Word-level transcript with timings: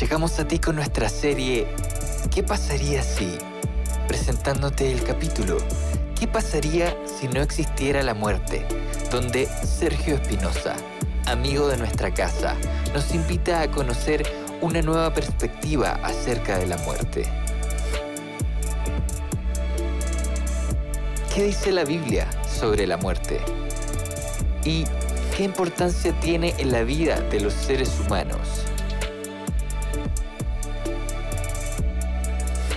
Llegamos 0.00 0.38
a 0.38 0.48
ti 0.48 0.58
con 0.58 0.76
nuestra 0.76 1.10
serie 1.10 1.66
¿Qué 2.30 2.42
pasaría 2.42 3.02
si? 3.02 3.36
Presentándote 4.08 4.90
el 4.90 5.04
capítulo 5.04 5.58
¿Qué 6.18 6.26
pasaría 6.26 6.96
si 7.04 7.28
no 7.28 7.42
existiera 7.42 8.02
la 8.02 8.14
muerte? 8.14 8.66
Donde 9.10 9.44
Sergio 9.46 10.14
Espinosa, 10.14 10.74
amigo 11.26 11.68
de 11.68 11.76
nuestra 11.76 12.14
casa, 12.14 12.56
nos 12.94 13.14
invita 13.14 13.60
a 13.60 13.70
conocer 13.70 14.22
una 14.62 14.80
nueva 14.80 15.12
perspectiva 15.12 16.00
acerca 16.02 16.56
de 16.58 16.66
la 16.66 16.78
muerte. 16.78 17.24
¿Qué 21.34 21.44
dice 21.44 21.72
la 21.72 21.84
Biblia 21.84 22.26
sobre 22.48 22.86
la 22.86 22.96
muerte? 22.96 23.38
¿Y 24.64 24.84
qué 25.36 25.44
importancia 25.44 26.18
tiene 26.20 26.54
en 26.56 26.72
la 26.72 26.84
vida 26.84 27.20
de 27.20 27.40
los 27.40 27.52
seres 27.52 27.90
humanos? 28.00 28.59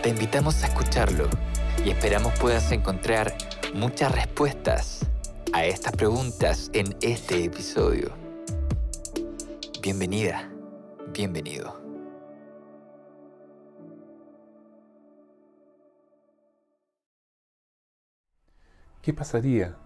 Te 0.03 0.09
invitamos 0.09 0.61
a 0.61 0.67
escucharlo 0.67 1.29
y 1.85 1.89
esperamos 1.89 2.37
puedas 2.37 2.73
encontrar 2.73 3.37
muchas 3.73 4.13
respuestas 4.13 5.09
a 5.53 5.63
estas 5.63 5.93
preguntas 5.93 6.69
en 6.73 6.93
este 6.99 7.45
episodio. 7.45 8.11
Bienvenida, 9.81 10.51
bienvenido. 11.13 11.81
¿Qué 19.01 19.13
pasaría 19.13 19.77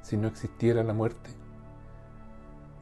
si 0.00 0.16
no 0.16 0.28
existiera 0.28 0.82
la 0.82 0.94
muerte? 0.94 1.28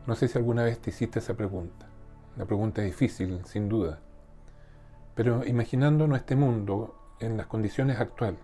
No 0.06 0.14
sé 0.14 0.28
si 0.28 0.38
alguna 0.38 0.62
vez 0.62 0.78
te 0.78 0.90
hiciste 0.90 1.18
esa 1.18 1.34
pregunta. 1.34 1.88
La 2.36 2.44
pregunta 2.44 2.82
es 2.82 2.92
difícil, 2.92 3.44
sin 3.46 3.68
duda. 3.68 3.98
Pero 5.18 5.44
imaginándonos 5.44 6.18
este 6.18 6.36
mundo 6.36 6.94
en 7.18 7.36
las 7.36 7.48
condiciones 7.48 7.98
actuales, 7.98 8.38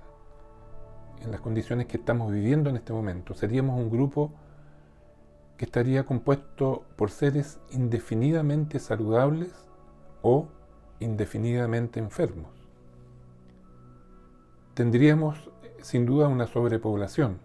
en 1.22 1.30
las 1.30 1.40
condiciones 1.40 1.86
que 1.86 1.98
estamos 1.98 2.32
viviendo 2.32 2.68
en 2.68 2.74
este 2.74 2.92
momento, 2.92 3.32
seríamos 3.34 3.78
un 3.78 3.88
grupo 3.88 4.32
que 5.56 5.66
estaría 5.66 6.02
compuesto 6.02 6.84
por 6.96 7.12
seres 7.12 7.60
indefinidamente 7.70 8.80
saludables 8.80 9.52
o 10.22 10.48
indefinidamente 10.98 12.00
enfermos. 12.00 12.50
Tendríamos 14.74 15.52
sin 15.80 16.04
duda 16.06 16.26
una 16.26 16.48
sobrepoblación 16.48 17.38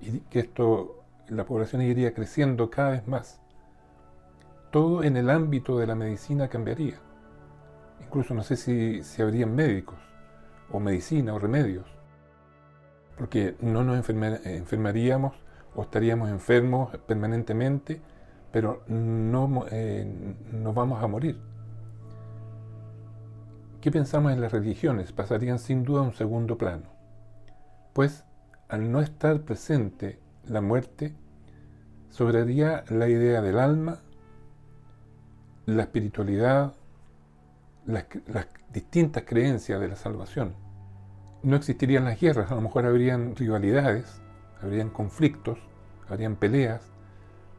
y 0.00 0.20
que 0.20 0.38
esto 0.38 1.04
la 1.28 1.44
población 1.44 1.82
iría 1.82 2.14
creciendo 2.14 2.70
cada 2.70 2.92
vez 2.92 3.06
más. 3.06 3.42
Todo 4.70 5.04
en 5.04 5.18
el 5.18 5.28
ámbito 5.28 5.76
de 5.76 5.86
la 5.86 5.94
medicina 5.94 6.48
cambiaría 6.48 7.04
incluso 8.06 8.34
no 8.34 8.42
sé 8.42 8.56
si, 8.56 9.22
habrían 9.22 9.54
médicos, 9.54 9.98
o 10.70 10.80
medicina, 10.80 11.34
o 11.34 11.38
remedios, 11.38 11.86
porque 13.16 13.56
no 13.60 13.84
nos 13.84 13.96
enfermaríamos 14.08 15.34
o 15.74 15.82
estaríamos 15.82 16.30
enfermos 16.30 16.96
permanentemente, 17.06 18.00
pero 18.52 18.82
no 18.86 19.66
eh, 19.70 20.06
nos 20.52 20.74
vamos 20.74 21.02
a 21.02 21.06
morir. 21.06 21.40
¿Qué 23.80 23.90
pensamos 23.90 24.32
en 24.32 24.40
las 24.40 24.52
religiones? 24.52 25.12
Pasarían 25.12 25.58
sin 25.58 25.84
duda 25.84 26.00
a 26.00 26.04
un 26.04 26.14
segundo 26.14 26.56
plano. 26.56 26.84
Pues 27.92 28.24
al 28.68 28.90
no 28.90 29.00
estar 29.00 29.42
presente 29.42 30.18
la 30.46 30.60
muerte, 30.60 31.14
sobraría 32.08 32.84
la 32.88 33.08
idea 33.08 33.42
del 33.42 33.58
alma, 33.58 33.98
la 35.66 35.82
espiritualidad, 35.82 36.74
las, 37.86 38.06
distintas 38.72 39.24
creencias 39.24 39.80
de 39.80 39.88
la 39.88 39.96
salvación. 39.96 40.54
No 41.42 41.56
existirían 41.56 42.04
las 42.04 42.18
guerras, 42.18 42.50
a 42.50 42.54
lo 42.54 42.62
mejor 42.62 42.86
habrían 42.86 43.36
rivalidades, 43.36 44.20
habrían 44.62 44.90
conflictos, 44.90 45.58
habrían 46.08 46.36
peleas, 46.36 46.82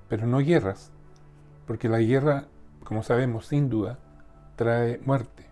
pero 0.10 0.26
no 0.28 0.40
guerras, 0.40 0.92
porque 1.68 1.88
la 1.88 2.00
guerra, 2.00 2.46
como 2.84 3.04
sabemos 3.04 3.48
sin 3.48 3.70
duda, 3.70 4.00
trae 4.56 5.00
muerte. 5.06 5.46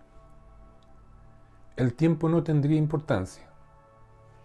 El 1.76 1.94
tiempo 1.94 2.28
no 2.28 2.42
tendría 2.42 2.76
importancia, 2.76 3.44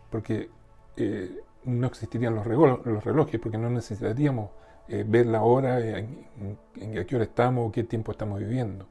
porque 0.10 0.50
eh, 0.98 1.42
no 1.66 1.88
existirían 1.88 2.36
los, 2.36 2.46
relojes, 2.46 3.40
porque 3.40 3.58
no 3.58 3.70
necesitaríamos 3.70 4.52
eh, 4.88 5.04
ver 5.08 5.26
la 5.26 5.42
hora, 5.42 5.80
en, 5.80 6.28
en, 6.76 7.06
qué 7.06 7.16
hora 7.16 7.26
estamos 7.26 7.72
qué 7.72 7.84
tiempo 7.84 8.12
estamos 8.12 8.40
viviendo 8.40 8.88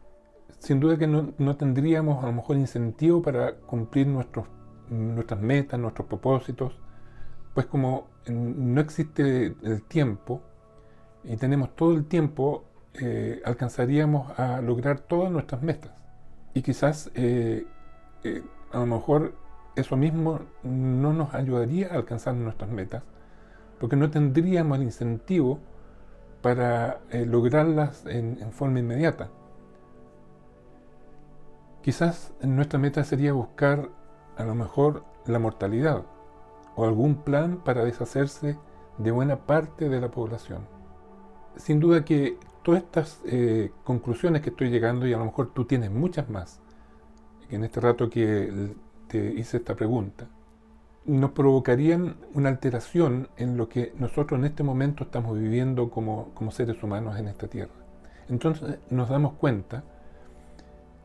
sin 0.58 0.80
duda 0.80 0.98
que 0.98 1.06
no, 1.06 1.56
tendríamos 1.56 2.22
a 2.22 2.26
lo 2.26 2.32
mejor 2.32 2.56
incentivo 2.56 3.22
para 3.22 3.54
cumplir 3.54 4.06
nuestros, 4.06 4.46
nuestras 4.90 5.40
metas, 5.40 5.78
nuestros 5.78 6.06
propósitos, 6.08 6.78
pues 7.54 7.66
como 7.66 8.08
no 8.28 8.80
existe 8.80 9.54
el 9.62 9.82
tiempo 9.82 10.42
y 11.24 11.36
tenemos 11.36 11.74
todo 11.74 11.94
el 11.94 12.04
tiempo, 12.06 12.64
eh, 12.94 13.40
alcanzaríamos 13.44 14.38
a 14.38 14.60
lograr 14.60 15.00
todas 15.00 15.30
nuestras 15.30 15.62
metas. 15.62 15.92
Y 16.54 16.62
quizás 16.62 17.10
eh, 17.14 17.66
eh, 18.24 18.42
a 18.72 18.78
lo 18.78 18.86
mejor 18.86 19.34
eso 19.76 19.96
mismo 19.96 20.40
no 20.62 21.12
nos 21.12 21.34
ayudaría 21.34 21.88
a 21.88 21.94
alcanzar 21.94 22.34
nuestras 22.34 22.70
metas, 22.70 23.02
porque 23.78 23.96
no 23.96 24.10
tendríamos 24.10 24.78
el 24.78 24.84
incentivo 24.84 25.60
para 26.42 27.00
lograrlas 27.12 28.06
en 28.06 28.52
forma 28.52 28.78
inmediata. 28.78 29.28
Quizás 31.88 32.34
nuestra 32.42 32.78
meta 32.78 33.02
sería 33.02 33.32
buscar 33.32 33.88
a 34.36 34.44
lo 34.44 34.54
mejor 34.54 35.06
la 35.24 35.38
mortalidad 35.38 36.04
o 36.76 36.84
algún 36.84 37.14
plan 37.24 37.62
para 37.64 37.82
deshacerse 37.82 38.58
de 38.98 39.10
buena 39.10 39.46
parte 39.46 39.88
de 39.88 39.98
la 39.98 40.10
población. 40.10 40.66
Sin 41.56 41.80
duda 41.80 42.04
que 42.04 42.36
todas 42.62 42.82
estas 42.82 43.22
eh, 43.24 43.72
conclusiones 43.84 44.42
que 44.42 44.50
estoy 44.50 44.68
llegando, 44.68 45.06
y 45.06 45.14
a 45.14 45.16
lo 45.16 45.24
mejor 45.24 45.54
tú 45.54 45.64
tienes 45.64 45.90
muchas 45.90 46.28
más, 46.28 46.60
en 47.48 47.64
este 47.64 47.80
rato 47.80 48.10
que 48.10 48.74
te 49.06 49.32
hice 49.32 49.56
esta 49.56 49.74
pregunta, 49.74 50.28
nos 51.06 51.30
provocarían 51.30 52.16
una 52.34 52.50
alteración 52.50 53.30
en 53.38 53.56
lo 53.56 53.70
que 53.70 53.94
nosotros 53.96 54.38
en 54.38 54.44
este 54.44 54.62
momento 54.62 55.04
estamos 55.04 55.38
viviendo 55.38 55.88
como, 55.88 56.34
como 56.34 56.50
seres 56.50 56.82
humanos 56.82 57.18
en 57.18 57.28
esta 57.28 57.48
tierra. 57.48 57.72
Entonces 58.28 58.78
nos 58.90 59.08
damos 59.08 59.32
cuenta 59.36 59.84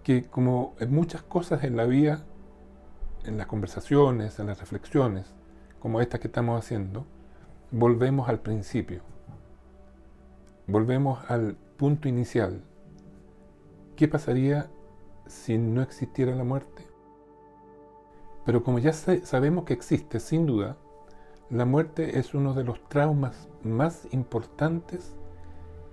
que 0.03 0.25
como 0.25 0.75
en 0.79 0.93
muchas 0.93 1.23
cosas 1.23 1.63
en 1.63 1.77
la 1.77 1.85
vida, 1.85 2.23
en 3.25 3.37
las 3.37 3.47
conversaciones, 3.47 4.37
en 4.39 4.47
las 4.47 4.59
reflexiones, 4.59 5.33
como 5.79 6.01
estas 6.01 6.19
que 6.19 6.27
estamos 6.27 6.59
haciendo, 6.59 7.05
volvemos 7.71 8.27
al 8.27 8.39
principio, 8.39 9.01
volvemos 10.67 11.19
al 11.29 11.55
punto 11.77 12.07
inicial. 12.07 12.61
¿Qué 13.95 14.07
pasaría 14.07 14.69
si 15.25 15.57
no 15.57 15.81
existiera 15.81 16.35
la 16.35 16.43
muerte? 16.43 16.85
Pero 18.45 18.63
como 18.63 18.79
ya 18.79 18.91
sabemos 18.91 19.63
que 19.63 19.73
existe, 19.73 20.19
sin 20.19 20.45
duda, 20.45 20.75
la 21.49 21.65
muerte 21.65 22.19
es 22.19 22.33
uno 22.33 22.53
de 22.53 22.65
los 22.65 22.83
traumas 22.89 23.47
más 23.63 24.07
importantes 24.11 25.15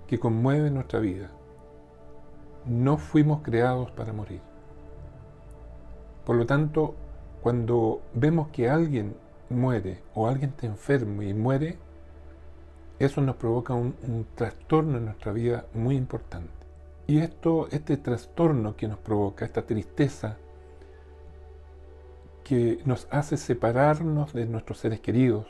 que 0.07 0.19
conmueve 0.19 0.69
nuestra 0.69 0.99
vida 0.99 1.31
no 2.65 2.97
fuimos 2.97 3.41
creados 3.41 3.91
para 3.91 4.13
morir. 4.13 4.41
Por 6.25 6.35
lo 6.35 6.45
tanto, 6.45 6.95
cuando 7.41 8.01
vemos 8.13 8.49
que 8.49 8.69
alguien 8.69 9.15
muere 9.49 10.01
o 10.13 10.27
alguien 10.27 10.51
está 10.51 10.67
enfermo 10.67 11.23
y 11.23 11.33
muere, 11.33 11.77
eso 12.99 13.21
nos 13.21 13.35
provoca 13.35 13.73
un, 13.73 14.27
trastorno 14.35 14.97
en 14.97 15.05
nuestra 15.05 15.31
vida 15.31 15.65
muy 15.73 15.95
importante. 15.95 16.51
Y 17.07 17.17
esto, 17.19 17.67
este 17.71 17.97
trastorno 17.97 18.75
que 18.75 18.87
nos 18.87 18.99
provoca, 18.99 19.43
esta 19.43 19.63
tristeza 19.63 20.37
que 22.43 22.79
nos 22.85 23.07
hace 23.09 23.37
separarnos 23.37 24.33
de 24.33 24.45
nuestros 24.45 24.77
seres 24.77 24.99
queridos, 24.99 25.47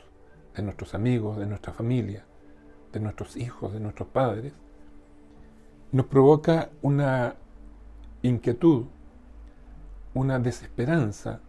de 0.56 0.62
nuestros 0.62 0.94
amigos, 0.94 1.36
de 1.36 1.46
nuestra 1.46 1.72
familia, 1.72 2.24
de 2.92 3.00
nuestros 3.00 3.36
hijos, 3.36 3.72
de 3.72 3.80
nuestros 3.80 4.08
padres, 4.08 4.54
nos 5.92 6.06
provoca 6.06 6.70
una 6.80 7.36
inquietud, 8.22 8.86
una 10.14 10.38
desesperanza, 10.38 11.40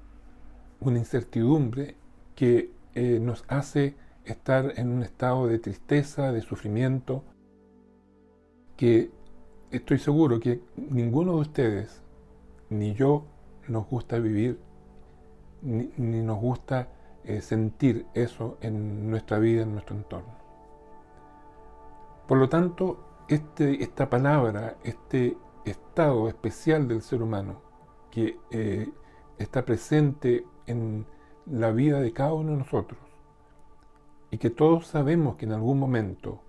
una 0.81 0.99
incertidumbre 0.99 1.95
que 2.35 2.71
eh, 2.93 3.19
nos 3.21 3.45
hace 3.47 3.95
estar 4.25 4.73
en 4.75 4.89
un 4.89 5.03
estado 5.03 5.47
de 5.47 5.59
tristeza, 5.59 6.31
de 6.31 6.41
sufrimiento, 6.41 7.23
que 8.75 9.11
estoy 9.71 9.97
seguro 9.99 10.39
que 10.39 10.61
ninguno 10.75 11.35
de 11.35 11.39
ustedes, 11.39 12.01
ni 12.69 12.93
yo, 12.93 13.25
nos 13.67 13.87
gusta 13.87 14.19
vivir, 14.19 14.59
ni, 15.61 15.87
nos 15.97 16.39
gusta 16.39 16.89
eh, 17.23 17.39
sentir 17.39 18.05
eso 18.13 18.57
en 18.59 19.09
nuestra 19.09 19.39
vida, 19.39 19.63
en 19.63 19.71
nuestro 19.71 19.95
entorno. 19.95 20.33
Por 22.27 22.37
lo 22.37 22.49
tanto, 22.49 23.12
este, 23.27 23.83
esta 23.83 24.09
palabra, 24.09 24.77
este 24.83 25.37
estado 25.65 26.27
especial 26.27 26.87
del 26.87 27.01
ser 27.01 27.21
humano, 27.21 27.61
que 28.11 28.39
eh, 28.51 28.89
está 29.37 29.65
presente 29.65 30.45
en 30.67 31.05
la 31.45 31.71
vida 31.71 31.99
de 31.99 32.13
cada 32.13 32.33
uno 32.33 32.51
de 32.51 32.57
nosotros, 32.57 32.99
y 34.31 34.37
que 34.37 34.49
todos 34.49 34.87
sabemos 34.87 35.35
que 35.35 35.45
en 35.45 35.53
algún 35.53 35.79
momento 35.79 36.41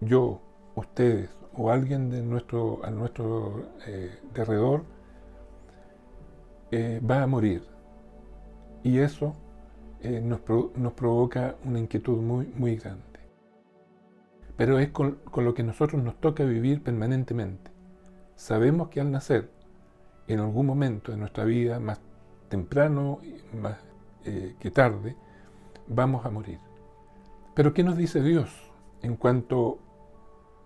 yo, 0.00 0.40
ustedes 0.74 1.30
o 1.56 1.70
alguien 1.70 2.10
de 2.10 2.22
nuestro, 2.22 2.84
a 2.84 2.90
nuestro 2.90 3.66
eh, 3.86 4.18
derredor 4.32 4.84
eh, 6.70 7.00
va 7.08 7.22
a 7.22 7.26
morir. 7.26 7.62
Y 8.82 8.98
eso 8.98 9.34
eh, 10.00 10.20
nos, 10.20 10.40
nos, 10.76 10.92
provoca 10.92 11.56
una 11.64 11.78
inquietud 11.78 12.18
muy, 12.20 12.46
muy 12.56 12.76
grande. 12.76 13.13
Pero 14.56 14.78
es 14.78 14.90
con, 14.90 15.18
lo 15.36 15.54
que 15.54 15.62
nosotros 15.62 16.02
nos 16.02 16.20
toca 16.20 16.44
vivir 16.44 16.82
permanentemente. 16.82 17.70
Sabemos 18.36 18.88
que 18.88 19.00
al 19.00 19.10
nacer, 19.10 19.50
en 20.28 20.40
algún 20.40 20.66
momento 20.66 21.12
de 21.12 21.18
nuestra 21.18 21.44
vida, 21.44 21.80
más 21.80 22.00
temprano, 22.48 23.20
más 23.60 23.78
que 24.24 24.70
tarde, 24.70 25.16
vamos 25.86 26.24
a 26.24 26.30
morir. 26.30 26.58
Pero 27.54 27.72
¿qué 27.72 27.84
nos 27.84 27.96
dice 27.96 28.20
Dios 28.20 28.50
en 29.02 29.16
cuanto, 29.16 29.78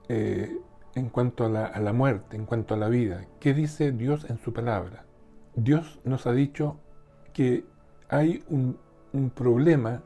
eh, 0.08 0.58
en 0.94 1.10
cuanto 1.10 1.44
a, 1.44 1.48
la, 1.48 1.92
muerte, 1.92 2.36
en 2.36 2.46
cuanto 2.46 2.74
a 2.74 2.76
la 2.78 2.88
vida? 2.88 3.26
¿Qué 3.40 3.52
dice 3.52 3.92
Dios 3.92 4.28
en 4.30 4.38
su 4.38 4.52
palabra? 4.52 5.04
Dios 5.54 6.00
nos 6.04 6.26
ha 6.26 6.32
dicho 6.32 6.78
que 7.32 7.66
hay 8.08 8.42
un, 8.48 8.78
problema 9.34 10.02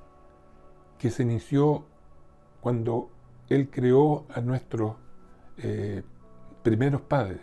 que 0.99 1.11
se 1.11 1.23
inició 1.23 1.85
cuando 2.61 3.11
Él 3.55 3.69
creó 3.71 4.27
a 4.35 4.41
nuestros 4.41 4.97
eh, 5.59 6.03
primeros 6.63 7.03
padres. 7.03 7.41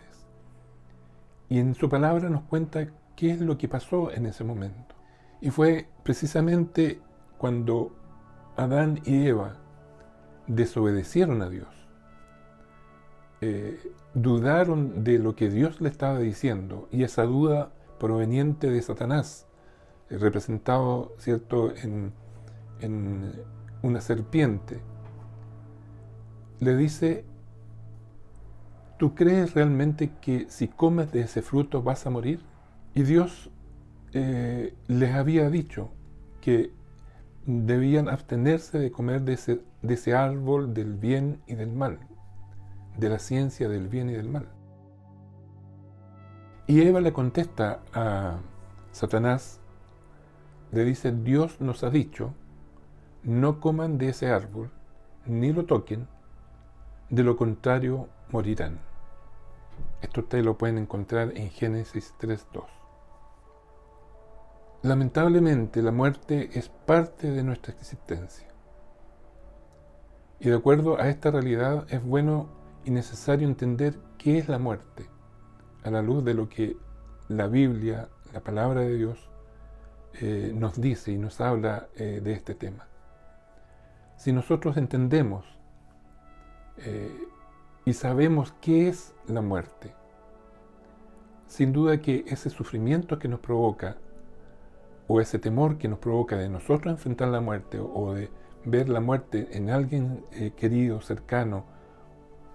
Y 1.48 1.58
en 1.58 1.74
su 1.74 1.88
palabra 1.88 2.28
nos 2.28 2.42
cuenta 2.42 2.88
qué 3.16 3.32
es 3.32 3.40
lo 3.40 3.58
que 3.58 3.68
pasó 3.68 4.10
en 4.10 4.26
ese 4.26 4.44
momento. 4.44 4.94
Y 5.40 5.50
fue 5.50 5.88
precisamente 6.02 7.00
cuando 7.38 7.92
Adán 8.56 9.00
y 9.04 9.26
Eva 9.26 9.56
desobedecieron 10.46 11.42
a 11.42 11.48
Dios, 11.48 11.68
eh, 13.40 13.80
dudaron 14.14 15.04
de 15.04 15.18
lo 15.18 15.34
que 15.34 15.48
Dios 15.48 15.80
le 15.80 15.88
estaba 15.88 16.18
diciendo 16.18 16.88
y 16.90 17.04
esa 17.04 17.22
duda 17.22 17.72
proveniente 17.98 18.68
de 18.68 18.82
Satanás, 18.82 19.46
eh, 20.10 20.18
representado 20.18 21.14
¿cierto? 21.18 21.74
En, 21.74 22.12
en 22.80 23.32
una 23.82 24.00
serpiente, 24.00 24.80
le 26.60 26.76
dice, 26.76 27.24
¿tú 28.98 29.14
crees 29.14 29.54
realmente 29.54 30.12
que 30.20 30.46
si 30.48 30.68
comes 30.68 31.10
de 31.10 31.22
ese 31.22 31.42
fruto 31.42 31.82
vas 31.82 32.06
a 32.06 32.10
morir? 32.10 32.40
Y 32.94 33.02
Dios 33.02 33.50
eh, 34.12 34.74
les 34.86 35.14
había 35.14 35.48
dicho 35.48 35.90
que 36.40 36.72
debían 37.46 38.08
abstenerse 38.08 38.78
de 38.78 38.90
comer 38.92 39.22
de 39.22 39.32
ese, 39.34 39.60
de 39.82 39.94
ese 39.94 40.14
árbol 40.14 40.74
del 40.74 40.94
bien 40.94 41.40
y 41.46 41.54
del 41.54 41.72
mal, 41.72 41.98
de 42.98 43.08
la 43.08 43.18
ciencia 43.18 43.68
del 43.68 43.88
bien 43.88 44.10
y 44.10 44.12
del 44.12 44.28
mal. 44.28 44.48
Y 46.66 46.82
Eva 46.82 47.00
le 47.00 47.12
contesta 47.12 47.80
a 47.94 48.38
Satanás, 48.92 49.60
le 50.72 50.84
dice, 50.84 51.10
Dios 51.10 51.60
nos 51.60 51.82
ha 51.82 51.90
dicho, 51.90 52.34
no 53.24 53.60
coman 53.60 53.98
de 53.98 54.10
ese 54.10 54.28
árbol, 54.28 54.70
ni 55.26 55.52
lo 55.52 55.64
toquen, 55.64 56.06
de 57.10 57.24
lo 57.24 57.36
contrario 57.36 58.08
morirán. 58.30 58.78
Esto 60.00 60.20
ustedes 60.22 60.44
lo 60.44 60.56
pueden 60.56 60.78
encontrar 60.78 61.36
en 61.36 61.50
Génesis 61.50 62.14
3.2. 62.20 62.64
Lamentablemente 64.82 65.82
la 65.82 65.92
muerte 65.92 66.50
es 66.54 66.68
parte 66.68 67.30
de 67.30 67.42
nuestra 67.42 67.74
existencia. 67.74 68.48
Y 70.38 70.48
de 70.48 70.56
acuerdo 70.56 70.98
a 70.98 71.08
esta 71.08 71.30
realidad 71.30 71.84
es 71.90 72.02
bueno 72.02 72.48
y 72.84 72.90
necesario 72.92 73.46
entender 73.46 73.98
qué 74.16 74.38
es 74.38 74.48
la 74.48 74.58
muerte, 74.58 75.06
a 75.82 75.90
la 75.90 76.00
luz 76.00 76.24
de 76.24 76.32
lo 76.32 76.48
que 76.48 76.76
la 77.28 77.46
Biblia, 77.46 78.08
la 78.32 78.40
palabra 78.40 78.80
de 78.80 78.96
Dios, 78.96 79.28
eh, 80.14 80.52
nos 80.54 80.80
dice 80.80 81.12
y 81.12 81.18
nos 81.18 81.40
habla 81.40 81.88
eh, 81.96 82.20
de 82.22 82.32
este 82.32 82.54
tema. 82.54 82.88
Si 84.16 84.32
nosotros 84.32 84.76
entendemos 84.76 85.59
eh, 86.84 87.28
y 87.84 87.92
sabemos 87.92 88.54
qué 88.60 88.88
es 88.88 89.14
la 89.26 89.42
muerte, 89.42 89.94
sin 91.46 91.72
duda 91.72 92.00
que 92.00 92.24
ese 92.26 92.50
sufrimiento 92.50 93.18
que 93.18 93.28
nos 93.28 93.40
provoca 93.40 93.96
o 95.08 95.20
ese 95.20 95.38
temor 95.38 95.78
que 95.78 95.88
nos 95.88 95.98
provoca 95.98 96.36
de 96.36 96.48
nosotros 96.48 96.92
enfrentar 96.92 97.28
la 97.28 97.40
muerte 97.40 97.80
o 97.80 98.14
de 98.14 98.30
ver 98.64 98.88
la 98.88 99.00
muerte 99.00 99.48
en 99.52 99.70
alguien 99.70 100.24
eh, 100.32 100.52
querido, 100.56 101.00
cercano, 101.00 101.64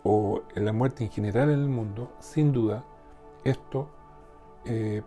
o 0.04 0.44
en 0.56 0.66
la 0.66 0.72
muerte 0.72 1.04
en 1.04 1.10
general 1.10 1.50
en 1.50 1.60
el 1.60 1.70
mundo, 1.70 2.14
sin 2.20 2.54
duda, 2.54 2.86
esto 3.44 3.90
eh, 4.66 5.02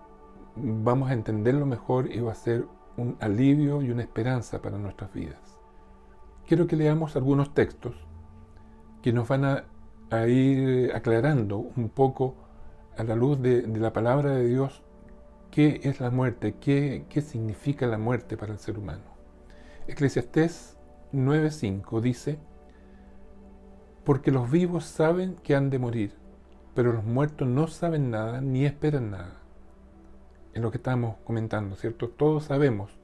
vamos 0.57 1.11
a 1.11 1.13
entenderlo 1.13 1.67
mejor 1.67 2.13
y 2.13 2.19
va 2.21 2.33
a 2.33 2.35
ser 2.35 2.67
un 2.97 3.17
alivio 3.21 3.81
y 3.81 3.91
una 3.91 4.03
esperanza 4.03 4.61
para 4.61 4.77
nuestras 4.77 5.13
vidas. 5.13 5.59
Quiero 6.47 6.67
que 6.67 6.77
leamos 6.77 7.15
algunos 7.15 7.55
textos 7.55 8.08
que 9.03 9.13
nos 9.13 9.29
van 9.29 9.45
a, 9.45 9.65
ir 10.27 10.93
aclarando 10.95 11.59
un 11.59 11.91
poco 11.91 12.35
a 12.97 13.05
la 13.05 13.15
luz 13.15 13.41
de 13.41 13.67
la 13.67 13.93
palabra 13.93 14.31
de 14.35 14.47
Dios 14.47 14.83
¿Qué 15.51 15.81
es 15.85 15.99
la 15.99 16.11
muerte? 16.11 16.57
¿Qué, 16.61 17.23
significa 17.23 17.87
la 17.87 17.99
muerte 17.99 18.37
para 18.37 18.53
el 18.53 18.59
ser 18.59 18.79
humano? 18.79 19.03
Eclesiastés 19.87 20.77
9.5 21.13 22.01
dice, 22.03 22.39
porque 24.05 24.31
los 24.31 24.51
vivos 24.51 24.85
saben 24.85 25.37
que 25.37 25.57
han 25.57 25.71
de 25.71 25.79
morir, 25.79 26.15
pero 26.75 26.93
los 26.93 27.03
muertos 27.03 27.49
no 27.49 27.67
saben 27.67 28.11
nada 28.11 28.43
ni 28.43 28.67
esperan 28.67 29.11
nada. 29.11 29.41
Es 30.53 30.61
lo 30.61 30.71
que 30.71 30.77
estamos 30.77 31.17
comentando, 31.25 31.77
¿cierto? 31.77 32.09
Todos 32.09 32.45
sabemos, 32.45 32.99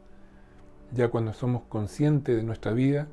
ya 0.92 1.08
cuando 1.08 1.32
somos 1.32 1.62
conscientes 1.64 2.36
de 2.36 2.42
nuestra 2.42 2.72
vida, 2.72 3.08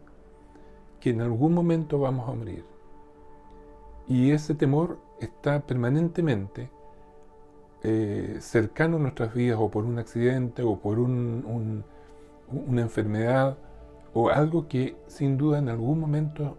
que 1.01 1.09
en 1.09 1.19
algún 1.19 1.53
momento 1.53 1.99
vamos 1.99 2.29
a 2.29 2.33
morir. 2.33 2.63
Y 4.07 4.31
ese 4.31 4.55
temor 4.55 4.99
está 5.19 5.59
permanentemente 5.59 6.69
eh, 7.83 8.37
cercano 8.39 8.97
a 8.97 8.99
nuestras 8.99 9.33
vidas 9.33 9.57
o 9.59 9.69
por 9.69 9.83
un 9.83 9.99
accidente 9.99 10.63
o 10.63 10.77
por 10.77 10.99
una 10.99 11.83
enfermedad 12.81 13.57
o 14.13 14.29
algo 14.29 14.67
que 14.67 14.95
sin 15.07 15.37
duda 15.37 15.59
en 15.59 15.69
algún 15.69 15.99
momento 15.99 16.57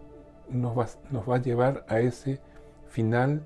nos 0.49 0.77
va, 0.77 0.87
nos 1.11 1.27
va 1.27 1.37
a 1.37 1.41
llevar 1.41 1.85
a 1.87 1.99
ese 1.99 2.39
final 2.87 3.41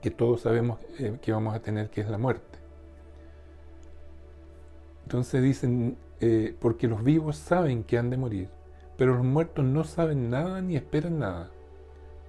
que 0.00 0.10
todos 0.10 0.42
sabemos 0.42 0.78
eh, 0.98 1.16
que 1.22 1.32
vamos 1.32 1.54
a 1.54 1.60
tener, 1.60 1.88
que 1.88 2.00
es 2.00 2.08
la 2.08 2.18
muerte. 2.18 2.58
Entonces 5.04 5.42
dicen, 5.42 5.96
eh, 6.20 6.54
porque 6.58 6.88
los 6.88 7.02
vivos 7.02 7.36
saben 7.36 7.84
que 7.84 7.98
han 7.98 8.10
de 8.10 8.16
morir, 8.16 8.48
pero 9.02 9.16
los 9.16 9.24
muertos 9.24 9.64
no 9.64 9.82
saben 9.82 10.30
nada 10.30 10.62
ni 10.62 10.76
esperan 10.76 11.18
nada, 11.18 11.50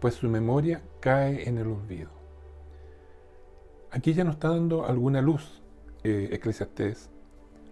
pues 0.01 0.15
su 0.15 0.27
memoria 0.27 0.81
cae 1.01 1.47
en 1.47 1.59
el 1.59 1.67
olvido. 1.67 2.09
Aquí 3.91 4.15
ya 4.15 4.23
nos 4.23 4.37
está 4.37 4.49
dando 4.49 4.83
alguna 4.83 5.21
luz 5.21 5.61
eh, 6.03 6.29
Eclesiastés, 6.31 7.11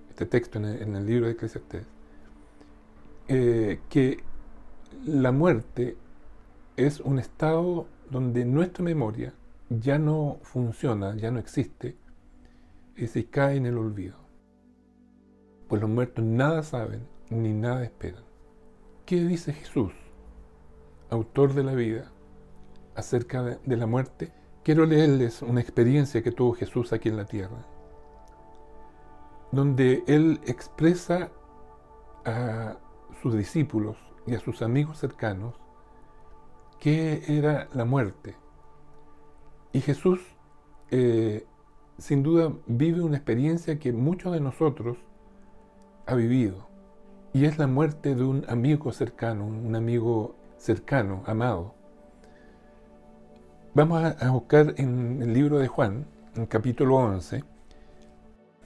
este 0.08 0.27
texto 0.27 0.60
en 0.60 0.96
el, 0.96 1.03
libro 1.08 1.25
de 1.25 1.31
Eclesiastés, 1.31 1.88
eh, 3.27 3.79
que 3.89 4.24
la 5.03 5.31
muerte 5.31 5.98
es 6.77 7.00
un 7.00 7.17
estado 7.17 7.88
donde 8.08 8.46
nuestra 8.46 8.84
memoria 8.84 9.34
ya 9.67 9.98
no 9.98 10.38
funciona, 10.43 11.15
ya 11.15 11.31
no 11.31 11.39
existe, 11.39 11.98
y 12.96 13.08
se 13.08 13.25
cae 13.25 13.55
en 13.55 13.65
el 13.65 13.79
olvido. 13.79 14.17
Pues 15.67 15.81
los 15.81 15.89
muertos 15.89 16.24
nada 16.24 16.62
saben 16.62 17.08
ni 17.31 17.51
nada 17.51 17.84
esperan. 17.84 18.30
¿Qué 19.12 19.25
dice 19.25 19.51
Jesús, 19.51 19.91
autor 21.10 21.53
de 21.53 21.65
la 21.65 21.74
vida, 21.74 22.10
acerca 22.96 23.44
de 23.44 23.75
la 23.75 23.86
muerte? 23.86 24.32
quiero 24.63 24.86
leerles 24.86 25.41
una 25.41 25.60
experiencia 25.60 26.24
que 26.24 26.32
tuvo 26.32 26.53
Jesús 26.53 26.94
aquí 26.94 27.10
en 27.10 27.18
la 27.18 27.25
tierra, 27.25 27.68
donde 29.51 30.06
Él 30.08 30.39
expresa 30.48 31.30
a 32.24 32.77
sus 33.22 33.36
discípulos 33.36 33.98
y 34.27 34.36
a 34.36 34.39
sus 34.39 34.62
amigos 34.62 35.00
cercanos 35.00 35.56
qué 36.80 37.22
era 37.27 37.68
la 37.74 37.84
muerte. 37.84 38.38
Y 39.74 39.82
Jesús, 39.82 40.22
eh, 40.89 41.46
sin 41.98 42.24
duda, 42.24 42.53
vive 42.65 43.01
una 43.01 43.18
experiencia 43.18 43.77
que 43.77 43.91
muchos 43.91 44.32
de 44.32 44.39
nosotros 44.39 44.98
ha 46.06 46.15
vivido. 46.15 46.71
Y 47.33 47.45
es 47.45 47.57
la 47.57 47.67
muerte 47.67 48.13
de 48.13 48.23
un 48.23 48.45
amigo 48.50 48.91
cercano, 48.91 49.45
un 49.45 49.73
amigo 49.73 50.35
cercano, 50.57 51.23
amado. 51.25 51.73
Vamos 53.73 54.03
a, 54.03 54.29
buscar 54.31 54.73
en 54.75 55.21
el 55.21 55.33
libro 55.33 55.57
de 55.57 55.69
Juan, 55.69 56.05
en 56.35 56.45
capítulo 56.45 56.95
11. 56.95 57.45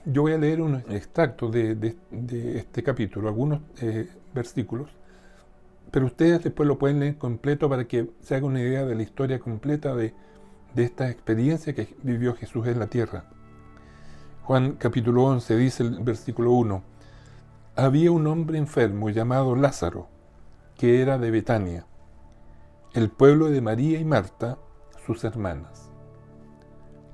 Yo 0.05 0.23
voy 0.23 0.33
a 0.33 0.39
leer 0.39 0.61
un 0.61 0.77
extracto 0.89 1.51
de, 1.51 1.95
este 2.55 2.81
capítulo, 2.81 3.27
algunos 3.27 3.61
eh, 3.81 4.09
versículos, 4.33 4.89
pero 5.91 6.07
ustedes 6.07 6.43
después 6.43 6.67
lo 6.67 6.79
pueden 6.79 6.99
leer 6.99 7.17
completo 7.19 7.69
para 7.69 7.87
que 7.87 8.09
se 8.21 8.33
haga 8.33 8.47
una 8.47 8.61
idea 8.61 8.83
de 8.83 8.95
la 8.95 9.03
historia 9.03 9.37
completa 9.37 9.95
de, 9.95 10.15
de 10.73 10.83
esta 10.83 11.07
experiencia 11.07 11.75
que 11.75 11.95
vivió 12.01 12.33
Jesús 12.33 12.65
en 12.65 12.79
la 12.79 12.87
tierra. 12.87 13.25
Juan 14.41 14.73
capítulo 14.73 15.23
11 15.25 15.55
dice 15.55 15.83
el 15.83 15.99
versículo 16.03 16.51
1, 16.53 16.94
había 17.77 18.09
un 18.11 18.25
hombre 18.27 18.57
enfermo 18.57 19.09
llamado 19.09 19.55
Lázaro, 19.55 20.07
que 20.77 21.01
era 21.01 21.17
de 21.17 21.29
Betania, 21.29 21.85
el 22.93 23.09
pueblo 23.09 23.49
de 23.49 23.59
María 23.59 23.99
y 23.99 24.05
Marta, 24.05 24.57
sus 25.05 25.25
hermanas. 25.25 25.91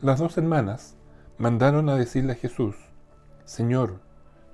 Las 0.01 0.19
dos 0.19 0.37
hermanas 0.37 0.97
mandaron 1.39 1.89
a 1.89 1.95
decirle 1.95 2.33
a 2.33 2.35
Jesús, 2.35 2.75
Señor, 3.43 4.01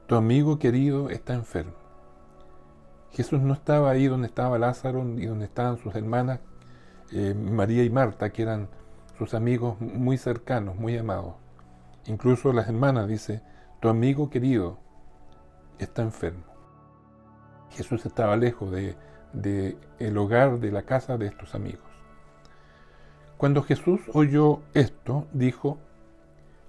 tu 0.07 0.15
amigo 0.15 0.59
querido 0.59 1.09
está 1.09 1.33
enfermo. 1.33 1.75
Jesús 3.11 3.41
no 3.41 3.53
estaba 3.53 3.89
ahí 3.89 4.07
donde 4.07 4.27
estaba 4.27 4.57
Lázaro 4.57 5.03
y 5.17 5.25
donde 5.25 5.45
estaban 5.45 5.77
sus 5.77 5.93
hermanas 5.93 6.39
eh, 7.11 7.33
María 7.33 7.83
y 7.83 7.89
Marta, 7.89 8.31
que 8.31 8.43
eran 8.43 8.69
sus 9.17 9.33
amigos 9.33 9.81
muy 9.81 10.17
cercanos, 10.17 10.77
muy 10.77 10.97
amados. 10.97 11.35
Incluso 12.05 12.53
las 12.53 12.69
hermanas 12.69 13.09
dice, 13.09 13.41
tu 13.81 13.89
amigo 13.89 14.29
querido 14.29 14.86
está 15.79 16.01
enfermo. 16.01 16.43
Jesús 17.71 18.05
estaba 18.05 18.37
lejos 18.37 18.71
de, 18.71 18.95
de 19.33 19.77
el 19.99 20.17
hogar, 20.17 20.59
de 20.59 20.71
la 20.71 20.83
casa 20.83 21.17
de 21.17 21.27
estos 21.27 21.55
amigos. 21.55 21.87
Cuando 23.37 23.61
Jesús 23.61 24.01
oyó 24.13 24.61
esto, 24.73 25.27
dijo, 25.31 25.77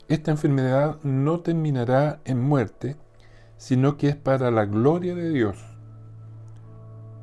esta 0.08 0.30
enfermedad 0.30 0.98
no 1.02 1.40
terminará 1.40 2.20
en 2.24 2.40
muerte, 2.40 2.96
sino 3.56 3.96
que 3.96 4.08
es 4.08 4.16
para 4.16 4.50
la 4.50 4.66
gloria 4.66 5.14
de 5.14 5.30
Dios, 5.30 5.58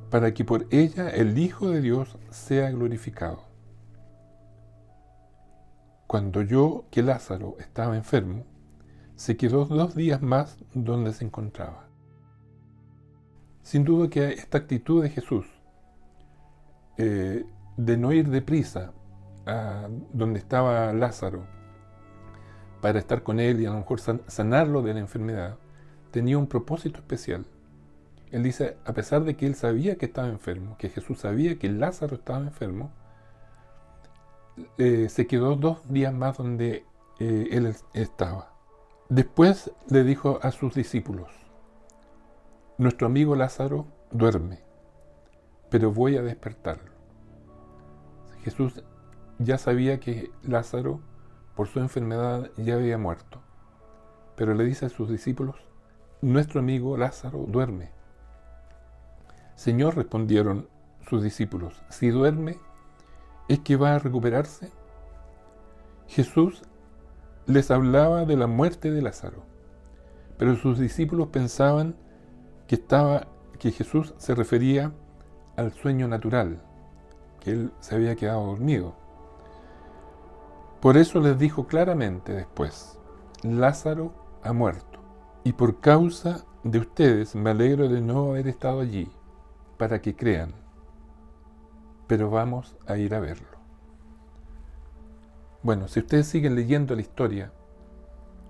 para 0.10 0.34
que 0.34 0.46
por 0.46 0.66
ella 0.72 1.10
el 1.10 1.38
Hijo 1.38 1.70
de 1.70 1.82
Dios 1.82 2.18
sea 2.30 2.72
glorificado. 2.72 3.44
Cuando 6.08 6.42
oyó 6.42 6.86
que 6.92 7.04
Lázaro 7.04 7.56
estaba 7.60 7.96
enfermo, 7.96 8.46
se 9.16 9.38
quedó 9.38 9.66
dos 9.66 9.96
días 9.96 10.22
más 10.22 10.58
donde 10.74 11.14
se 11.14 11.26
encontraba. 11.26 11.88
Sin 13.62 13.84
duda 13.84 14.10
que 14.10 14.34
esta 14.34 14.60
actitud 14.60 15.02
de 15.02 15.10
Jesús, 15.10 15.46
eh, 16.98 17.46
de 17.78 17.98
no 17.98 18.12
ir 18.12 18.30
deprisa 18.30 18.94
a 19.46 19.88
donde 20.14 20.40
estaba 20.40 20.94
Lázaro 20.94 21.46
para 22.82 23.00
estar 23.00 23.24
con 23.24 23.40
él 23.40 23.62
y 23.62 23.66
a 23.66 23.72
lo 23.72 23.78
mejor 23.78 24.00
sanarlo 24.00 24.82
de 24.82 24.94
la 24.94 25.00
enfermedad, 25.00 25.58
tenía 26.12 26.38
un 26.38 26.48
propósito 26.48 27.00
especial. 27.00 27.46
Él 28.32 28.44
dice, 28.44 28.78
a 28.86 28.94
pesar 28.94 29.24
de 29.24 29.36
que 29.36 29.46
él 29.46 29.56
sabía 29.56 29.96
que 29.96 30.06
estaba 30.06 30.28
enfermo, 30.28 30.78
que 30.78 30.90
Jesús 30.90 31.20
sabía 31.20 31.58
que 31.58 31.70
Lázaro 31.70 32.16
estaba 32.16 32.40
enfermo, 32.40 32.92
eh, 34.78 35.10
se 35.10 35.28
quedó 35.28 35.56
dos 35.56 35.92
días 35.92 36.14
más 36.14 36.38
donde 36.38 36.86
eh, 37.20 37.48
él 37.52 37.76
estaba. 37.94 38.55
Después 39.10 39.72
le 39.88 40.04
dijo 40.04 40.40
a 40.42 40.50
sus 40.52 40.74
discípulos, 40.74 41.30
nuestro 42.80 43.06
amigo 43.06 43.36
Lázaro 43.36 43.86
duerme, 44.10 44.64
pero 45.70 45.92
voy 45.92 46.18
a 46.18 46.24
despertarlo. 46.24 46.92
Jesús 48.42 48.84
ya 49.38 49.60
sabía 49.60 50.00
que 50.00 50.32
Lázaro, 50.42 51.02
por 51.56 51.68
su 51.68 51.80
enfermedad, 51.82 52.50
ya 52.58 52.76
había 52.76 52.98
muerto. 52.98 53.42
Pero 54.36 54.56
le 54.56 54.64
dice 54.64 54.88
a 54.88 54.90
sus 54.90 55.08
discípulos, 55.08 55.56
nuestro 56.22 56.60
amigo 56.60 56.98
Lázaro 56.98 57.46
duerme. 57.48 57.92
Señor, 59.54 59.98
respondieron 59.98 60.68
sus 61.08 61.22
discípulos, 61.22 61.80
si 61.90 62.10
duerme, 62.10 62.58
¿es 63.50 63.60
que 63.60 63.76
va 63.76 63.94
a 63.94 64.00
recuperarse? 64.00 64.72
Jesús 66.08 66.64
les 67.48 67.70
hablaba 67.70 68.26
de 68.26 68.38
la 68.38 68.48
muerte 68.48 68.92
de 68.92 69.02
Lázaro, 69.02 69.44
pero 70.38 70.56
sus 70.56 70.80
discípulos 70.80 71.28
pensaban 71.28 71.96
que, 72.68 72.84
que 73.60 73.72
Jesús 73.72 74.14
se 74.18 74.36
refería 74.36 74.92
al 75.56 75.72
sueño 75.72 76.08
natural, 76.08 76.62
que 77.40 77.52
él 77.52 77.72
se 77.80 77.96
había 77.96 78.16
quedado 78.16 78.46
dormido. 78.46 78.96
Por 80.82 80.98
eso 80.98 81.20
les 81.20 81.38
dijo 81.38 81.68
claramente 81.68 82.34
después, 82.34 83.00
Lázaro 83.44 84.40
ha 84.44 84.54
muerto, 84.54 85.00
y 85.44 85.54
por 85.54 85.80
causa 85.80 86.46
de 86.64 86.80
ustedes 86.80 87.36
me 87.36 87.52
alegro 87.52 87.88
de 87.88 88.02
no 88.02 88.32
haber 88.32 88.48
estado 88.48 88.82
allí, 88.82 89.12
para 89.78 90.02
que 90.02 90.16
crean, 90.16 90.54
pero 92.08 92.30
vamos 92.30 92.76
a 92.88 92.98
ir 92.98 93.14
a 93.14 93.20
verlo. 93.20 93.55
Bueno, 95.66 95.88
si 95.88 96.00
ustedes 96.00 96.28
siguen 96.28 96.54
leyendo 96.54 96.94
la 96.94 97.02
historia, 97.02 97.52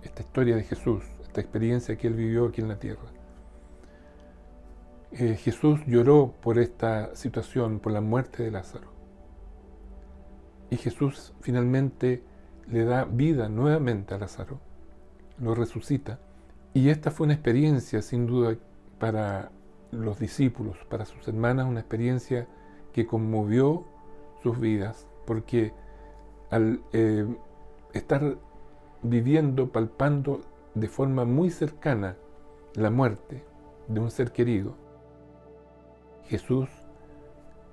esta 0.04 0.22
historia 0.22 0.58
de 0.58 0.64
Jesús, 0.64 1.02
esta 1.22 1.40
experiencia 1.40 1.96
que 1.96 2.08
él 2.08 2.14
vivió 2.14 2.48
aquí 2.48 2.60
en 2.60 2.68
la 2.68 2.78
tierra, 2.78 3.08
eh, 5.14 5.38
Jesús 5.38 5.80
lloró 5.88 6.34
por 6.42 6.60
esta 6.60 7.16
situación, 7.16 7.80
por 7.80 7.94
la 7.94 8.02
muerte 8.02 8.44
de 8.44 8.52
Lázaro. 8.52 8.90
Y 10.70 10.76
Jesús 10.76 11.32
finalmente 11.40 12.22
le 12.68 12.84
da 12.84 13.06
vida 13.06 13.48
nuevamente 13.48 14.14
a 14.14 14.18
Lázaro, 14.18 14.60
lo 15.40 15.56
resucita. 15.56 16.20
Y 16.74 16.90
esta 16.90 17.12
fue 17.12 17.28
una 17.28 17.36
experiencia, 17.36 18.02
sin 18.02 18.28
duda, 18.28 18.58
para 19.00 19.54
los 19.90 20.20
discípulos, 20.20 20.76
para 20.90 21.06
sus 21.06 21.26
hermanas, 21.30 21.66
una 21.66 21.80
experiencia 21.80 22.46
que 22.92 23.08
conmovió 23.08 23.86
sus 24.44 24.60
vidas, 24.60 25.08
porque 25.26 25.72
al 26.50 26.82
eh, 26.94 27.26
estar 27.94 28.38
viviendo, 29.02 29.70
palpando 29.70 30.42
de 30.74 30.88
forma 30.88 31.26
muy 31.26 31.50
cercana 31.50 32.16
la 32.74 32.90
muerte 32.90 33.44
de 33.88 34.00
un 34.00 34.12
ser 34.12 34.32
querido, 34.32 34.76
Jesús 36.26 36.70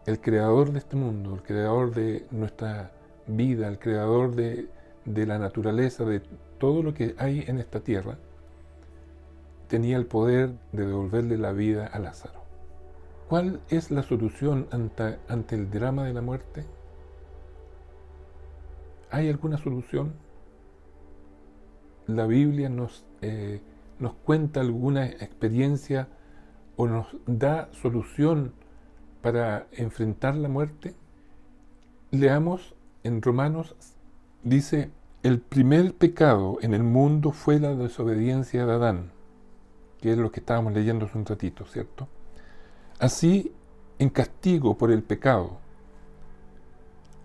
el 0.07 0.21
creador 0.21 0.73
de 0.73 0.79
este 0.79 0.97
mundo, 0.97 1.35
el 1.35 1.43
creador 1.43 1.95
de 1.95 2.27
nuestra 2.31 2.91
vida, 3.27 3.69
el 3.69 3.79
creador 3.79 4.35
de, 4.35 4.69
la 5.05 5.39
naturaleza, 5.39 6.05
de 6.05 6.21
todo 6.59 6.83
lo 6.83 6.93
que 6.95 7.15
hay 7.19 7.45
en 7.47 7.59
esta 7.59 7.81
tierra, 7.81 8.19
tenía 9.69 9.97
el 9.97 10.07
poder 10.07 10.51
de 10.73 10.87
devolverle 10.87 11.39
la 11.39 11.53
vida 11.53 11.87
a 11.87 11.99
Lázaro. 11.99 12.43
¿Cuál 13.29 13.61
es 13.71 13.91
la 13.91 14.03
solución 14.03 14.67
ante, 14.71 15.19
ante 15.29 15.55
el 15.55 15.71
drama 15.71 16.05
de 16.05 16.13
la 16.13 16.21
muerte? 16.21 16.65
¿Hay 19.13 19.29
alguna 19.29 19.59
solución? 19.59 20.15
La 22.07 22.27
Biblia 22.27 22.71
nos, 22.71 23.05
eh, 23.21 23.61
nos 23.99 24.15
cuenta 24.15 24.61
alguna 24.61 25.05
experiencia 25.05 26.09
o 26.77 26.89
nos 26.89 27.15
da 27.27 27.69
solución 27.73 28.55
para 29.21 29.67
enfrentar 29.73 30.35
la 30.35 30.49
muerte? 30.49 30.95
Leamos 32.11 32.75
en 33.05 33.21
Romanos, 33.21 33.77
dice, 34.43 34.91
el 35.23 35.41
primer 35.41 35.93
pecado 35.95 36.57
en 36.63 36.73
el 36.73 36.83
mundo 36.83 37.33
fue 37.33 37.61
la 37.61 37.75
desobediencia 37.75 38.65
de 38.65 38.73
Adán, 38.73 39.13
que 40.01 40.13
es 40.13 40.17
lo 40.17 40.33
que 40.33 40.41
estábamos 40.41 40.73
leyendo 40.73 41.05
hace 41.05 41.19
un 41.19 41.27
ratito, 41.27 41.67
¿cierto? 41.67 42.09
Así, 42.99 43.53
en 43.99 44.09
castigo 44.09 44.79
por 44.79 44.91
el 44.91 45.03
pecado, 45.03 45.59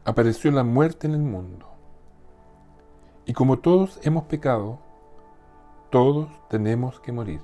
apareció 0.04 0.52
la 0.52 0.66
muerte 0.66 1.08
en 1.08 1.14
el 1.14 1.24
mundo. 1.24 1.77
Y 3.28 3.34
como 3.34 3.60
todos 3.60 4.00
hemos 4.04 4.24
pecado, 4.24 4.80
todos 5.90 6.30
tenemos 6.48 7.02
que 7.02 7.12
morir. 7.12 7.42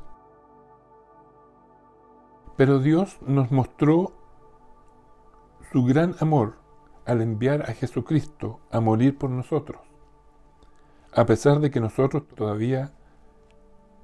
Pero 2.56 2.80
Dios 2.80 3.20
nos 3.22 3.52
mostró 3.52 4.14
su 5.74 5.84
gran 5.84 6.16
amor 6.22 6.56
al 7.06 7.22
enviar 7.22 7.64
a 7.64 7.74
Jesucristo 7.74 8.62
a 8.72 8.80
morir 8.80 9.18
por 9.18 9.30
nosotros, 9.30 9.82
a 11.14 11.26
pesar 11.26 11.60
de 11.60 11.70
que 11.70 11.82
nosotros 11.82 12.30
todavía 12.30 12.94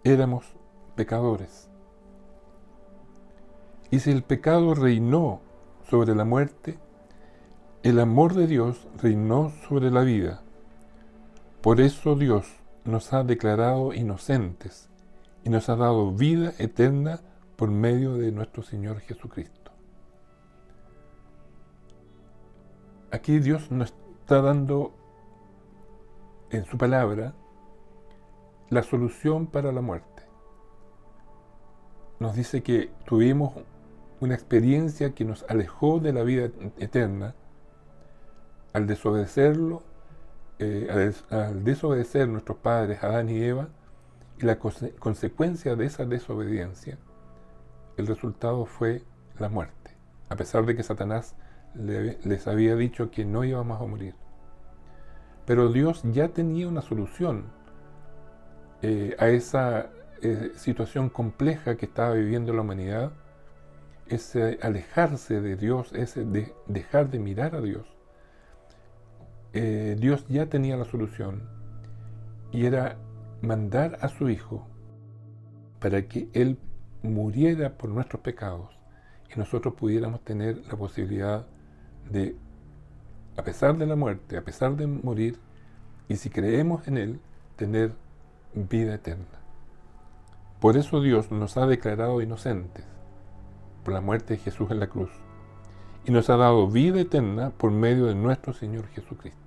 éramos 0.03 0.53
pecadores. 0.95 1.69
Y 3.89 4.00
si 4.00 4.12
el 4.12 4.24
pecado 4.24 4.75
reinó 4.75 5.39
sobre 5.89 6.13
la 6.13 6.25
muerte, 6.25 6.77
el 7.83 8.01
amor 8.01 8.33
de 8.33 8.48
Dios 8.48 8.86
reinó 9.01 9.51
sobre 9.69 9.91
la 9.91 10.01
vida. 10.01 10.43
Por 11.61 11.81
eso 11.81 12.15
Dios 12.15 12.47
nos 12.85 13.11
ha 13.11 13.23
declarado 13.23 13.93
inocentes 13.93 14.89
y 15.43 15.49
nos 15.49 15.67
ha 15.67 15.75
dado 15.75 16.11
vida 16.13 16.53
eterna 16.57 17.19
por 17.57 17.69
medio 17.69 18.13
de 18.13 18.31
nuestro 18.31 18.63
Señor 18.63 19.01
Jesucristo. 19.01 19.71
Aquí 23.11 23.39
Dios 23.39 23.71
nos 23.71 23.93
está 24.21 24.41
dando 24.41 24.93
en 26.51 26.63
su 26.65 26.77
palabra 26.77 27.33
la 28.69 28.83
solución 28.83 29.47
para 29.47 29.73
la 29.73 29.81
muerte. 29.81 30.23
Nos 32.19 32.35
dice 32.35 32.63
que 32.63 32.91
tuvimos 33.05 33.53
una 34.21 34.35
experiencia 34.35 35.13
que 35.13 35.25
nos 35.25 35.43
alejó 35.49 35.99
de 35.99 36.13
la 36.13 36.23
vida 36.23 36.49
eterna 36.77 37.35
al 38.73 38.87
desobedecerlo, 38.87 39.83
eh, 40.59 41.13
al, 41.29 41.63
desobedecer 41.63 42.27
nuestros 42.27 42.57
padres 42.57 43.01
Adán 43.03 43.29
y 43.29 43.41
Eva, 43.41 43.69
y 44.37 44.45
la 44.45 44.57
consecuencia 44.57 45.75
de 45.75 45.85
esa 45.85 46.05
desobediencia, 46.05 46.97
el 47.97 48.07
resultado 48.07 48.65
fue 48.65 49.03
la 49.37 49.49
muerte, 49.49 49.91
a 50.29 50.35
pesar 50.35 50.65
de 50.65 50.75
que 50.75 50.83
Satanás 50.83 51.35
les 51.75 52.47
había 52.47 52.75
dicho 52.75 53.11
que 53.11 53.25
no 53.25 53.43
íbamos 53.43 53.81
a 53.81 53.85
morir. 53.85 54.15
Pero 55.45 55.71
Dios 55.71 56.01
ya 56.03 56.29
tenía 56.29 56.67
una 56.67 56.81
solución 56.81 57.45
eh, 58.81 59.15
a 59.19 59.29
esa 59.29 59.89
eh, 60.21 60.51
situación 60.55 61.09
compleja 61.09 61.75
que 61.75 61.85
estaba 61.85 62.13
viviendo 62.13 62.53
la 62.53 62.61
humanidad, 62.61 63.11
ese 64.07 64.59
alejarse 64.61 65.41
de 65.41 65.55
Dios, 65.55 65.91
ese 65.93 66.23
de 66.25 66.53
dejar 66.67 67.09
de 67.09 67.19
mirar 67.19 67.55
a 67.55 67.61
Dios. 67.61 67.99
Eh, 69.53 69.96
Dios 70.00 70.27
ya 70.27 70.46
tenía 70.46 70.77
la 70.77 70.86
solución 70.86 71.50
y 72.51 72.65
era 72.65 72.98
mandar 73.41 73.98
a 74.01 74.10
su 74.10 74.29
Hijo 74.29 74.68
para 75.79 76.08
que 76.08 76.29
Él 76.34 76.60
muriera 77.01 77.77
por 77.77 77.89
nuestros 77.89 78.22
pecados 78.22 78.77
y 79.34 79.39
nosotros 79.39 79.74
pudiéramos 79.74 80.24
tener 80.24 80.65
la 80.68 80.75
posibilidad 80.75 81.48
de, 82.10 82.36
a 83.38 83.44
pesar 83.44 83.77
de 83.77 83.88
la 83.88 83.96
muerte, 83.96 84.38
a 84.38 84.44
pesar 84.44 84.75
de 84.75 84.88
morir, 84.88 85.39
y 86.08 86.15
si 86.15 86.29
creemos 86.29 86.88
en 86.88 86.98
Él, 86.98 87.20
tener 87.56 87.94
vida 88.53 88.96
eterna. 88.96 89.25
Por 90.60 90.75
eso 90.77 91.01
Dios 91.01 91.32
nos 91.32 91.58
ha 91.58 91.65
declarado 91.65 92.22
inocentes 92.22 92.86
por 93.84 93.94
la 93.94 94.01
muerte 94.01 94.34
de 94.34 94.39
Jesús 94.39 94.70
en 94.72 94.79
la 94.79 94.88
cruz 94.88 95.12
y 96.06 96.12
nos 96.12 96.29
ha 96.29 96.38
dado 96.38 96.68
vida 96.68 97.01
eterna 97.01 97.51
por 97.51 97.72
medio 97.72 98.06
de 98.06 98.15
nuestro 98.15 98.53
Señor 98.53 98.88
Jesucristo. 98.88 99.39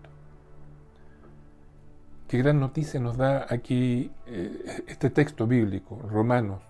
Qué 2.29 2.39
gran 2.39 2.61
noticia 2.61 2.99
nos 2.99 3.17
da 3.17 3.47
aquí 3.51 4.11
eh, 4.27 4.85
este 4.87 5.11
texto 5.11 5.47
bíblico, 5.47 6.01
Romanos 6.09 6.63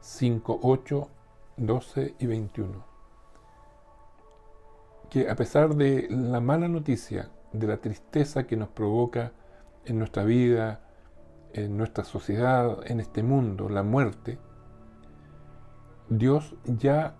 5, 0.00 0.60
8, 0.62 1.08
12 1.56 2.14
y 2.18 2.26
21. 2.26 2.84
Que 5.10 5.30
a 5.30 5.36
pesar 5.36 5.74
de 5.74 6.08
la 6.10 6.40
mala 6.40 6.68
noticia, 6.68 7.30
de 7.52 7.66
la 7.66 7.78
tristeza 7.78 8.46
que 8.46 8.56
nos 8.56 8.68
provoca 8.68 9.32
en 9.84 9.98
nuestra 9.98 10.24
vida, 10.24 10.82
en 11.52 11.76
nuestra 11.76 12.04
sociedad, 12.04 12.78
en 12.86 13.00
este 13.00 13.22
mundo, 13.22 13.68
la 13.68 13.82
muerte, 13.82 14.38
Dios 16.08 16.54
ya 16.64 17.16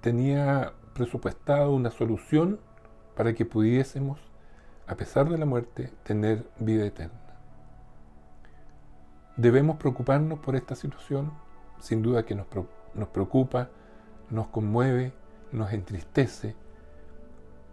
tenía 0.00 0.72
presupuestado 0.94 1.72
una 1.72 1.90
solución 1.90 2.60
para 3.16 3.34
que 3.34 3.44
pudiésemos, 3.44 4.18
a 4.86 4.94
pesar 4.96 5.28
de 5.28 5.38
la 5.38 5.46
muerte, 5.46 5.92
tener 6.02 6.48
vida 6.58 6.86
eterna. 6.86 7.20
¿Debemos 9.36 9.76
preocuparnos 9.76 10.40
por 10.40 10.56
esta 10.56 10.74
situación? 10.74 11.32
Sin 11.80 12.02
duda 12.02 12.24
que 12.24 12.34
nos, 12.34 12.46
nos 12.94 13.08
preocupa, 13.08 13.70
nos 14.30 14.48
conmueve, 14.48 15.12
nos 15.52 15.72
entristece. 15.72 16.56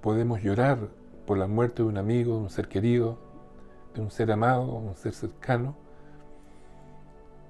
Podemos 0.02 0.42
llorar 0.42 0.78
por 1.26 1.38
la 1.38 1.48
muerte 1.48 1.82
de 1.82 1.90
un 1.90 1.98
amigo, 1.98 2.36
de 2.36 2.42
un 2.42 2.50
ser 2.50 2.68
querido, 2.68 3.18
de 3.96 4.02
un 4.02 4.12
ser 4.12 4.32
amado, 4.32 4.66
de 4.66 4.88
un 4.90 4.96
ser 4.96 5.14
cercano. 5.14 5.76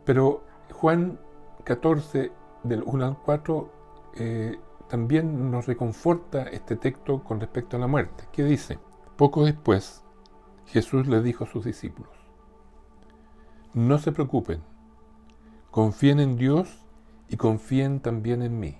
Pero 0.05 0.43
Juan 0.71 1.19
14 1.63 2.31
del 2.63 2.83
1 2.85 3.05
al 3.05 3.17
4 3.17 3.71
eh, 4.17 4.57
también 4.89 5.51
nos 5.51 5.65
reconforta 5.65 6.43
este 6.43 6.75
texto 6.75 7.23
con 7.23 7.39
respecto 7.39 7.77
a 7.77 7.79
la 7.79 7.87
muerte, 7.87 8.25
que 8.31 8.43
dice, 8.43 8.79
poco 9.15 9.45
después 9.45 10.03
Jesús 10.67 11.07
le 11.07 11.21
dijo 11.21 11.43
a 11.43 11.47
sus 11.47 11.65
discípulos, 11.65 12.13
no 13.73 13.97
se 13.97 14.11
preocupen, 14.11 14.61
confíen 15.71 16.19
en 16.19 16.37
Dios 16.37 16.85
y 17.27 17.37
confíen 17.37 17.99
también 17.99 18.41
en 18.41 18.59
mí. 18.59 18.77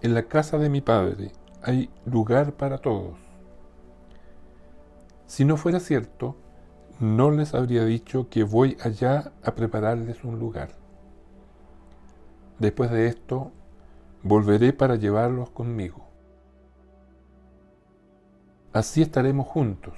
En 0.00 0.14
la 0.14 0.24
casa 0.24 0.58
de 0.58 0.68
mi 0.68 0.80
Padre 0.80 1.32
hay 1.62 1.90
lugar 2.04 2.54
para 2.54 2.78
todos. 2.78 3.18
Si 5.26 5.44
no 5.44 5.56
fuera 5.56 5.80
cierto, 5.80 6.36
no 7.00 7.30
les 7.30 7.54
habría 7.54 7.84
dicho 7.84 8.28
que 8.28 8.42
voy 8.42 8.76
allá 8.80 9.32
a 9.44 9.54
prepararles 9.54 10.24
un 10.24 10.38
lugar. 10.38 10.70
Después 12.58 12.90
de 12.90 13.06
esto, 13.06 13.52
volveré 14.22 14.72
para 14.72 14.96
llevarlos 14.96 15.50
conmigo. 15.50 16.06
Así 18.72 19.02
estaremos 19.02 19.46
juntos. 19.46 19.94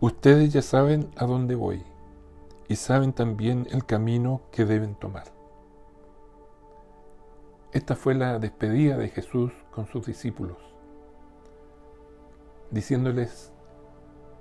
Ustedes 0.00 0.52
ya 0.52 0.62
saben 0.62 1.10
a 1.16 1.26
dónde 1.26 1.54
voy 1.54 1.82
y 2.68 2.76
saben 2.76 3.12
también 3.12 3.66
el 3.70 3.84
camino 3.84 4.42
que 4.50 4.64
deben 4.64 4.94
tomar. 4.94 5.24
Esta 7.72 7.96
fue 7.96 8.14
la 8.14 8.38
despedida 8.38 8.96
de 8.98 9.08
Jesús 9.08 9.52
con 9.70 9.86
sus 9.86 10.04
discípulos, 10.04 10.58
diciéndoles, 12.70 13.52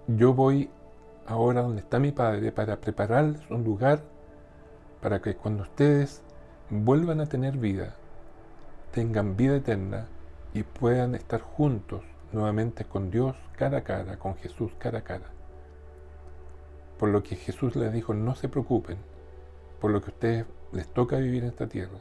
yo 0.08 0.34
voy 0.34 0.70
ahora 1.28 1.62
donde 1.62 1.82
está 1.82 2.00
mi 2.00 2.12
Padre 2.12 2.52
para 2.52 2.82
prepararles 2.82 3.42
un 3.50 3.64
lugar 3.64 4.04
para 5.02 5.22
que 5.22 5.36
cuando 5.36 5.64
ustedes 5.64 6.22
vuelvan 6.70 7.22
a 7.22 7.26
tener 7.28 7.58
vida, 7.58 7.96
tengan 8.92 9.38
vida 9.38 9.56
eterna 9.56 10.08
y 10.54 10.64
puedan 10.64 11.16
estar 11.16 11.42
juntos 11.42 12.04
nuevamente 12.32 12.86
con 12.86 13.12
Dios 13.12 13.36
cara 13.58 13.80
a 13.80 13.84
cara, 13.84 14.18
con 14.18 14.36
Jesús 14.36 14.72
cara 14.78 15.00
a 15.00 15.04
cara. 15.04 15.28
Por 16.98 17.10
lo 17.10 17.24
que 17.24 17.36
Jesús 17.36 17.76
les 17.76 17.92
dijo, 17.94 18.14
no 18.14 18.36
se 18.36 18.50
preocupen 18.50 18.98
por 19.80 19.92
lo 19.92 20.02
que 20.02 20.12
a 20.12 20.14
ustedes 20.14 20.46
les 20.72 20.88
toca 20.88 21.18
vivir 21.18 21.44
en 21.44 21.50
esta 21.50 21.68
tierra, 21.68 21.98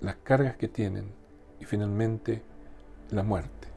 las 0.00 0.16
cargas 0.16 0.56
que 0.56 0.68
tienen 0.68 1.10
y 1.58 1.64
finalmente 1.64 2.42
la 3.10 3.22
muerte. 3.22 3.68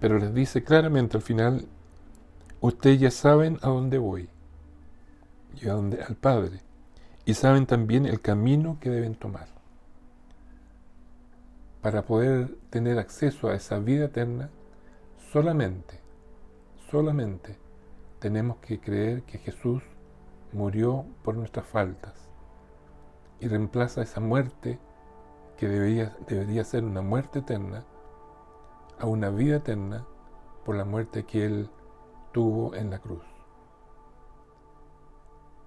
Pero 0.00 0.18
les 0.18 0.34
dice 0.34 0.64
claramente 0.64 1.16
al 1.16 1.22
final, 1.22 1.66
ustedes 2.60 3.00
ya 3.00 3.10
saben 3.10 3.58
a 3.62 3.68
dónde 3.68 3.98
voy 3.98 4.28
y 5.60 5.68
a 5.68 5.72
dónde 5.72 6.02
al 6.02 6.16
Padre 6.16 6.60
y 7.24 7.34
saben 7.34 7.66
también 7.66 8.06
el 8.06 8.20
camino 8.20 8.78
que 8.80 8.90
deben 8.90 9.14
tomar. 9.14 9.55
Para 11.82 12.04
poder 12.04 12.56
tener 12.70 12.98
acceso 12.98 13.48
a 13.48 13.54
esa 13.54 13.78
vida 13.78 14.06
eterna, 14.06 14.50
solamente, 15.32 16.00
solamente 16.90 17.58
tenemos 18.18 18.56
que 18.58 18.80
creer 18.80 19.22
que 19.22 19.38
Jesús 19.38 19.82
murió 20.52 21.04
por 21.22 21.36
nuestras 21.36 21.66
faltas 21.66 22.14
y 23.40 23.48
reemplaza 23.48 24.02
esa 24.02 24.20
muerte 24.20 24.78
que 25.56 25.68
debería, 25.68 26.16
debería 26.26 26.64
ser 26.64 26.84
una 26.84 27.02
muerte 27.02 27.40
eterna 27.40 27.84
a 28.98 29.06
una 29.06 29.30
vida 29.30 29.56
eterna 29.56 30.06
por 30.64 30.76
la 30.76 30.84
muerte 30.84 31.24
que 31.24 31.44
Él 31.44 31.70
tuvo 32.32 32.74
en 32.74 32.90
la 32.90 32.98
cruz. 32.98 33.24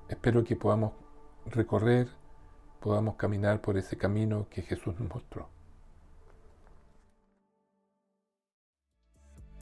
Espero 0.07 0.43
que 0.43 0.55
podamos 0.55 0.93
recorrer, 1.45 2.09
podamos 2.79 3.15
caminar 3.15 3.61
por 3.61 3.77
ese 3.77 3.97
camino 3.97 4.47
que 4.49 4.63
Jesús 4.63 4.99
nos 4.99 5.09
mostró. 5.09 5.58